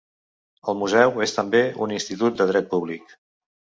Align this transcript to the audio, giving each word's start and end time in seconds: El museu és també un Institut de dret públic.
El 0.71 0.77
museu 0.83 1.21
és 1.27 1.35
també 1.37 1.61
un 1.89 1.95
Institut 1.99 2.41
de 2.41 2.49
dret 2.53 2.71
públic. 2.73 3.15